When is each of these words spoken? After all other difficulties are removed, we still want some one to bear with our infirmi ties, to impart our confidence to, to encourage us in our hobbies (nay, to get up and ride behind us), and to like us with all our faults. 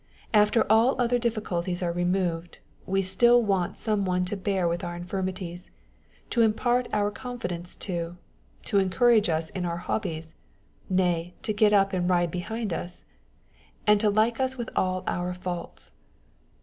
After 0.33 0.65
all 0.67 0.99
other 0.99 1.19
difficulties 1.19 1.83
are 1.83 1.91
removed, 1.91 2.57
we 2.87 3.03
still 3.03 3.43
want 3.43 3.77
some 3.77 4.03
one 4.03 4.25
to 4.25 4.35
bear 4.35 4.67
with 4.67 4.83
our 4.83 4.99
infirmi 4.99 5.35
ties, 5.35 5.69
to 6.31 6.41
impart 6.41 6.87
our 6.91 7.11
confidence 7.11 7.75
to, 7.75 8.17
to 8.65 8.79
encourage 8.79 9.29
us 9.29 9.51
in 9.51 9.63
our 9.63 9.77
hobbies 9.77 10.33
(nay, 10.89 11.35
to 11.43 11.53
get 11.53 11.71
up 11.71 11.93
and 11.93 12.09
ride 12.09 12.31
behind 12.31 12.73
us), 12.73 13.05
and 13.85 13.99
to 13.99 14.09
like 14.09 14.39
us 14.39 14.57
with 14.57 14.71
all 14.75 15.03
our 15.05 15.35
faults. 15.35 15.91